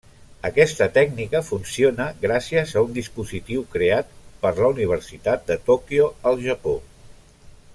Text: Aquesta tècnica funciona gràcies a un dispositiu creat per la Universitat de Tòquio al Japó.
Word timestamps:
Aquesta 0.47 0.85
tècnica 0.93 1.41
funciona 1.49 2.07
gràcies 2.23 2.73
a 2.73 2.83
un 2.87 2.95
dispositiu 2.95 3.63
creat 3.75 4.17
per 4.47 4.53
la 4.61 4.73
Universitat 4.77 5.45
de 5.51 5.59
Tòquio 5.69 6.09
al 6.33 6.43
Japó. 6.49 6.75